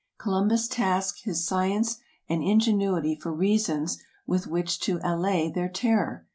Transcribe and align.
Columbus 0.17 0.67
tasked 0.67 1.25
his 1.25 1.45
science 1.45 1.99
and 2.27 2.41
ingenuity 2.41 3.13
for 3.13 3.31
reasons 3.31 3.99
with 4.25 4.47
which 4.47 4.79
to 4.79 4.99
allay 5.03 5.47
their 5.51 5.69
terror. 5.69 6.25